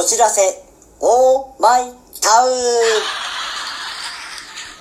[0.00, 0.40] お知らせ、
[1.00, 1.90] オーマイ
[2.22, 2.54] タウン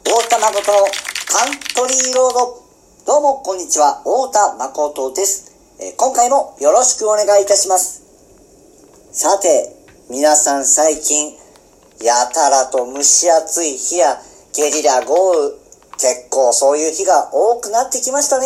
[0.04, 0.78] 太田誠の
[1.26, 2.62] カントリーロード。
[3.04, 3.98] どうも、こんにちは。
[4.04, 8.04] 太田誠です、え、今回もよろしくお願いいたします。
[9.12, 9.76] さて、
[10.12, 11.36] 皆さん最近、
[12.04, 14.22] やたらと蒸し暑い日や
[14.56, 15.50] ゲリラ豪雨、
[15.98, 18.46] 結構そういう日が多くなってきましたね。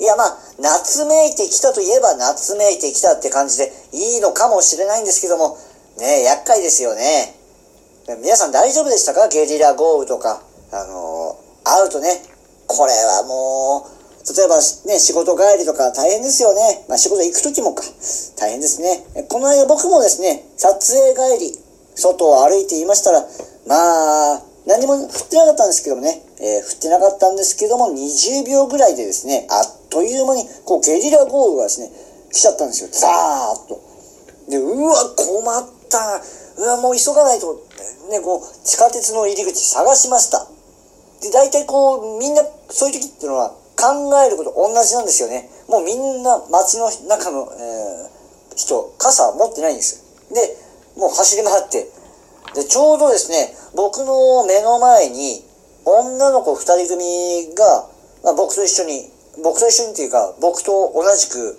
[0.00, 5.58] いやまあ、夏めいてきたといえば夏めいてきたって感じでいいのかもしれないんですけども、
[5.98, 7.34] ね厄介ですよね。
[8.22, 9.28] 皆さん大丈夫でしたか？
[9.28, 10.42] ゲリラ豪雨とか。
[10.72, 12.22] あのー、会うとね、
[12.66, 16.84] これはもう、例えばね、仕事帰りとか大変ですよね。
[16.88, 17.82] まあ仕事行く時もか。
[18.36, 19.06] 大変ですね。
[19.28, 21.58] この間僕もですね、撮影帰り、
[21.94, 23.26] 外を歩いていましたら、
[23.66, 31.90] まあ、何も降ってなかったんですけどもね、えー、降ってなかったんですけども、20秒ぐらいでですね、あっという間に、こう、ゲリラ豪雨がですね、
[32.32, 32.88] 来ちゃったんですよ。
[32.92, 33.80] ザーッと。
[34.48, 36.22] で、うわ、困った。
[36.58, 37.54] うわ、もう急がないと、
[38.10, 40.46] ね、こう、地下鉄の入り口探しました。
[41.22, 45.50] で、大体こう、みんな、そういう時っていうのは、考えること同じなんですよね。
[45.68, 50.02] もうみんな街の中の、えー、人、傘持ってないんです。
[50.32, 50.56] で、
[50.96, 51.86] もう走り回って、
[52.54, 55.44] で、ちょうどですね、僕の目の前に、
[55.84, 57.86] 女の子二人組が、
[58.24, 59.10] まあ、僕と一緒に、
[59.44, 61.58] 僕と一緒にっていうか、僕と同じく、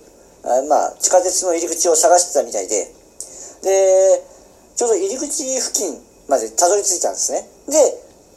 [0.68, 2.92] まあ、地下鉄の入り口を探してたみたいで、
[3.68, 4.24] で、
[4.76, 7.44] ちょうど入り口付近までたどり着いたんですね。
[7.68, 7.76] で、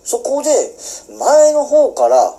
[0.03, 0.50] そこで、
[1.19, 2.34] 前の方から、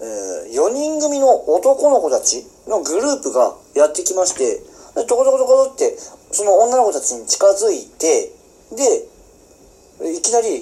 [0.00, 4.62] えー、4人組の男の子たちのグループがやってきまして、
[4.94, 5.96] で、トコトコトコって、
[6.30, 8.30] その女の子たちに近づいて、
[8.70, 10.60] で、いきなり、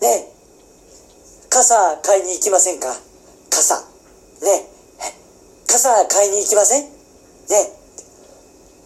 [0.00, 0.32] ね
[1.48, 2.94] 傘買いに行きませんか？
[3.50, 3.76] 傘。
[4.42, 4.68] ね
[5.66, 6.84] 傘買いに行きません？
[6.84, 6.90] ね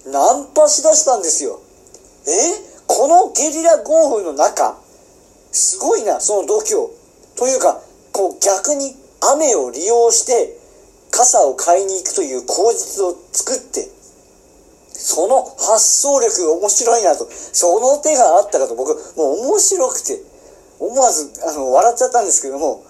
[0.06, 1.60] ナンパしだしたんですよ。
[2.26, 2.30] え？
[2.86, 4.76] このゲリラ豪雨の中、
[5.52, 6.90] すごいな、その度胸。
[7.36, 7.80] というか、
[8.12, 8.96] こう逆に
[9.32, 10.58] 雨を利用して
[11.10, 13.88] 傘を買いに行くという口実を作って、
[14.92, 20.20] その発想力面白いなと、その手があったかと僕、もう面白くて、
[20.78, 22.84] 思わず、あの、笑っちゃったんですけども、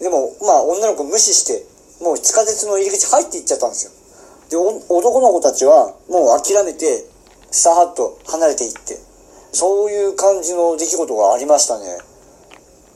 [0.00, 1.66] でも、まあ、女の子無視して、
[2.02, 3.92] もう地下鉄の入り口入っていっちゃったんですよ。
[4.50, 7.06] で、男の子たちは、もう諦めて、
[7.50, 8.98] さーっと離れていって、
[9.52, 11.98] そういう感じの出来事がありましたね。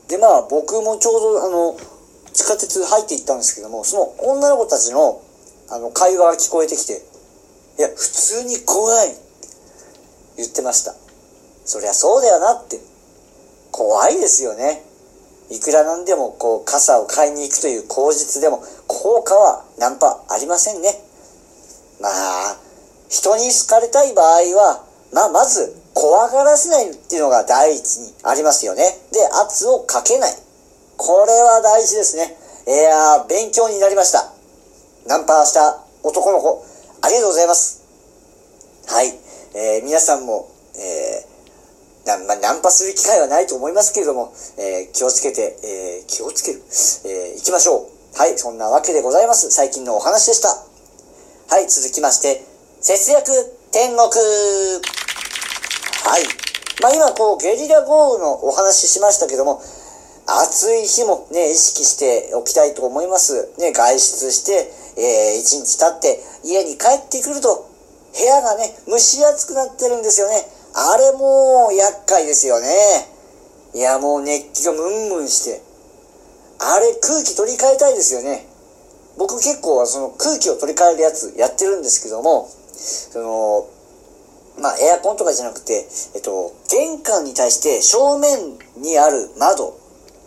[0.07, 1.77] で、まあ、僕もちょうど、あの、
[2.33, 5.21] 地下鉄入っていったんですけども、その女の子たちの、
[5.69, 7.01] あの、会話が聞こえてきて、
[7.79, 9.19] いや、普通に怖いって
[10.37, 10.93] 言ってました。
[11.65, 12.79] そりゃそうだよなって。
[13.71, 14.83] 怖いですよね。
[15.49, 21.01] いくらなんでも、こう、傘を買いに行くという口実でも、効果はナンパありませんね。
[22.05, 22.57] まあ、
[23.09, 28.83] 人に好かれたい場合は、まあ、まず、怖がらせないっていうのが第一にありますよね。
[29.11, 30.33] で、圧をかけない。
[30.97, 32.37] これは大事ですね。
[32.67, 34.31] いやー、勉強になりました。
[35.07, 36.63] ナンパした男の子、
[37.01, 37.81] ありがとうございます。
[38.85, 39.17] はい。
[39.55, 46.61] えー、皆さんも、えー、な、まあ、ナンパする機会はないと思いますけれども、えー、気をつけて、えー、気をつける、
[47.05, 48.17] えー、行きましょう。
[48.17, 49.49] はい、そんなわけでございます。
[49.49, 50.74] 最近のお話でした。
[51.47, 52.41] はい、続きまして、
[52.81, 53.29] 節約
[53.71, 54.01] 天国。
[54.01, 54.09] は
[56.17, 56.25] い。
[56.81, 59.61] まあ今こう、ゲリラ豪雨のお話ししましたけども、
[60.25, 63.53] 暑い日もね、意識しておきたいと思います。
[63.59, 67.69] ね、外出して、えー、一日経って家に帰ってくると、
[68.17, 70.49] 部屋がね、蒸し暑くなってるんですよね。
[70.73, 72.67] あれも厄介ですよね。
[73.75, 75.61] いや、もう熱気がムンムンして。
[76.57, 78.54] あれ空気取り替えたいですよね。
[79.17, 83.67] 僕結構その空気を取り替えるやつやってるんですけども、その、
[84.61, 89.77] まあエアコンとかじゃなくて、えっと、玄関に対して正面にある窓、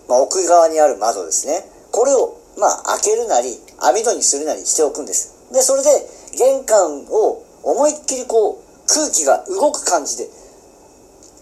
[0.09, 1.65] まあ奥側にある窓ですね。
[1.93, 5.37] これを、まあ開けるなり、網戸にするなりしておくんです。
[5.53, 5.89] で、それで
[6.37, 10.29] 玄関を思いっきりこう空気が動く感じで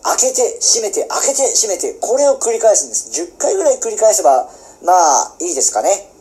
[0.03, 3.11] 開けて閉めて開けて閉めてこれを繰り返すんです。
[3.23, 4.49] 10回ぐらい繰り返せば
[4.85, 6.16] まあいいですかね。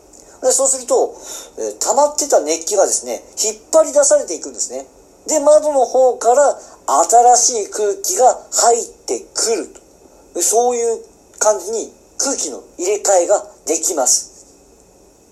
[0.46, 1.14] でそうすると、
[1.58, 4.86] えー、溜まってた熱気がですね、引っ張り出されていくんですね。
[5.26, 6.58] で、窓の方から
[7.36, 9.68] 新しい空気が入ってくる
[10.34, 10.42] と。
[10.42, 11.02] そういう
[11.38, 14.36] 感じに空気の入れ替えができます。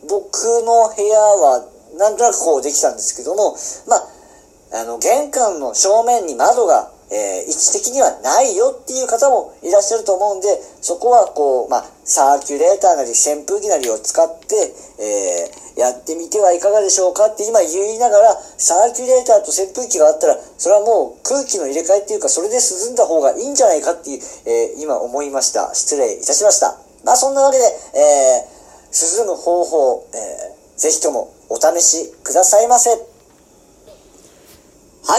[0.08, 0.34] 僕
[0.66, 1.64] の部屋は
[1.96, 3.56] なんとなくこうできたんですけども、
[3.86, 10.48] まあ、あの、玄関の正面に窓がえー、位置的にはないよっていう方もいらっしゃると思うんで、
[10.80, 25.74] そこはこう、まあ、サーキュレーターなり扇風機なりを使って、えー、やってみてはいかがでしょうかって今言いながら、サーキュレーターと扇風機があったら、それはもう空気の入れ替えっていうか、それで涼んだ方がいいんじゃないかっていう、えー、今思いました。
[25.74, 26.78] 失礼いたしました。
[27.04, 32.90] まあ、そんなわけで、えー、涼む方法、えー、ぜひともお試しくださいませ。
[32.90, 32.96] は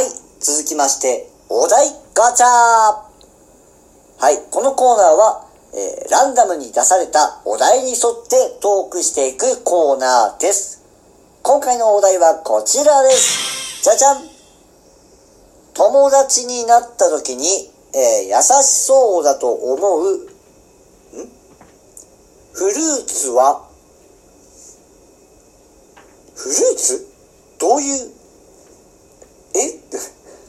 [0.02, 0.06] い、
[0.40, 2.48] 続きまして、お題ガチャ。
[2.48, 3.06] は
[4.32, 10.84] い、このコーナーは、えー、ランダムに出されたお題に沿ってトークしていくコーナーです。
[11.44, 13.84] 今回のお題はこちらです。
[13.84, 14.24] じゃじゃん。
[15.76, 17.46] 友達になった時に、
[17.94, 20.28] えー、優しそうだと思う、ん？
[22.54, 23.68] フルーツは、
[26.34, 27.08] フルーツ？
[27.60, 28.12] どういう、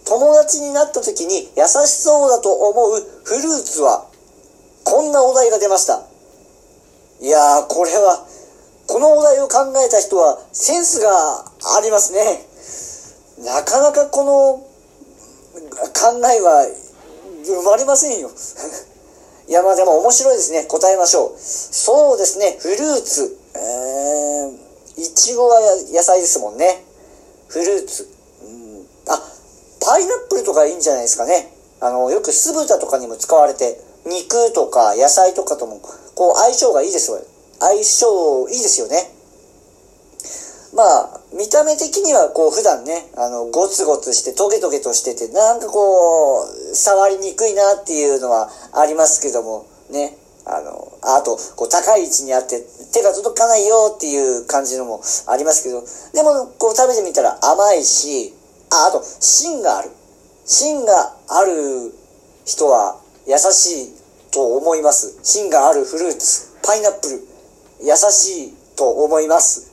[0.06, 4.06] 友達になった時に優しそうだと思うフルーツは、
[4.85, 6.00] こんなお題が出ました。
[7.20, 8.25] いやー、これは、
[8.87, 11.11] このお題を考えた人はセンスが
[11.76, 12.47] ありますね。
[13.44, 14.62] なかなかこの
[15.91, 16.67] 考えは
[17.44, 18.31] 生まれませんよ。
[19.49, 20.64] いや、まあでも面白いですね。
[20.64, 21.41] 答えましょう。
[21.41, 23.37] そうですね、フルーツ。
[23.55, 25.61] えー、いちごは
[25.91, 26.85] 野菜ですもんね。
[27.49, 28.15] フルーツ。
[29.87, 31.47] パイナップルとかいいんじゃないですかね。
[31.81, 35.81] あの、よく酢豚とかにも使われて、肉とか野菜とかとも、
[36.17, 37.23] こう相性がいいですよ。
[37.61, 39.12] 相性いいですよね。
[40.75, 50.19] まあ、見た目的にはこう普段ね、あの、ゴツゴツしてトゲトゲとしてて、なんかこう、触りにくいなっていうのはありますけども、ね。
[50.44, 52.62] あの、あと、こう高い位置にあって
[52.93, 58.33] 手が届かないよっていう感じのもありますけど、でもこう食べてみたら甘いし、
[58.70, 59.90] あ、あと、芯がある。
[60.44, 61.92] 芯がある
[62.44, 63.94] 人は優しい
[64.30, 65.18] と思います。
[65.22, 67.26] 芯があるフルーツ、パイナップル、
[67.80, 69.72] 優しいと思います。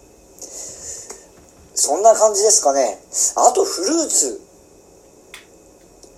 [1.76, 3.00] そんな感じですかね。
[3.36, 4.42] あと、フルーツ。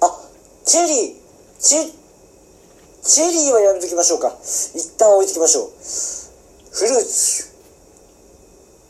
[0.01, 0.21] あ、
[0.65, 1.15] チェリー。
[1.59, 1.91] チェ
[3.03, 4.35] チェリーはやめときましょうか。
[4.73, 5.71] 一旦置いときましょう。
[6.71, 7.53] フルーツ。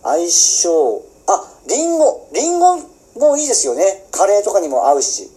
[0.03, 1.01] 相性。
[1.27, 2.29] あ、リンゴ。
[2.33, 4.06] リンゴもういいですよね。
[4.12, 5.29] カレーとかにも合うし。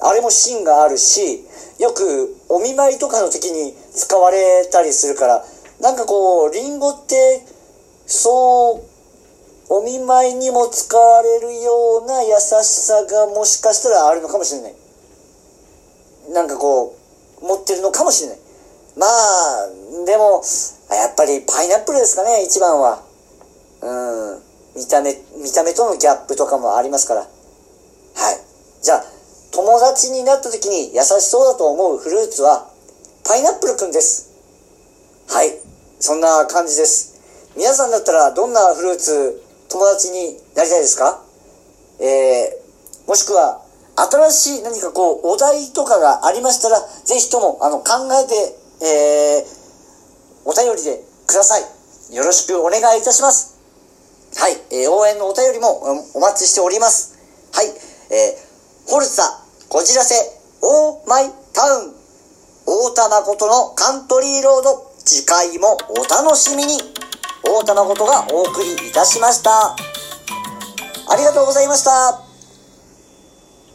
[0.00, 1.44] あれも芯があるし、
[1.78, 5.44] よくお見舞いとかの時に使われたりするから、
[5.80, 7.42] なんかこう、リンゴって、
[8.06, 14.74] そう、お見舞いにも使われるような優しさがもしかしたらあるのかもしれない。
[16.30, 16.96] なんかこ
[17.42, 18.38] う、持ってるのかもしれない。
[18.96, 19.68] まあ、
[20.06, 20.42] でも、
[20.90, 23.02] やっぱりパイナップルですかね、一番は。
[23.82, 24.47] うん。
[24.78, 27.22] 見た目、見た目とのギャップとかもありますから。
[27.22, 27.28] はい。
[28.80, 29.04] じゃあ、
[29.50, 32.70] 友達になった時に優しそうだと思うフルーツは、
[33.24, 34.30] パイナップルくんです。
[35.26, 35.58] はい。
[35.98, 37.18] そんな感じです。
[37.56, 41.22] 皆さんだったらどんなフルーツ友達になりたいですか？
[41.98, 43.60] えー、もしくは、
[43.96, 48.54] 新しい何かこう、お題とかがありましたら、ぜひとも、あの、考えて、
[48.86, 52.14] えー、お便りでください。
[52.14, 53.57] よろしくお願いいたします。
[54.38, 55.82] はい、えー、応援のお便りも
[56.14, 57.18] お待ちしております。
[57.52, 57.66] はい、
[58.14, 59.24] えー、ホルツァ、
[59.68, 60.14] こじらせ、
[60.62, 61.92] オーマイタウン、
[62.64, 66.78] 大田誠のカントリーロード、次回もお楽しみに、
[67.42, 69.74] 大田誠がお送りいたしました。
[71.10, 72.27] ありがとうございました。